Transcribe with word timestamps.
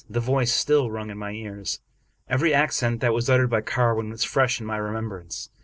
The 0.09 0.19
voice 0.19 0.51
still 0.51 0.89
rung 0.89 1.11
in 1.11 1.19
my 1.19 1.29
ears. 1.33 1.79
Every 2.27 2.55
accent 2.55 3.01
that 3.01 3.13
was 3.13 3.29
uttered 3.29 3.51
by 3.51 3.61
Carwin 3.61 4.09
was 4.09 4.23
fresh 4.23 4.59
in 4.59 4.65
my 4.65 4.77
remembrance. 4.77 5.51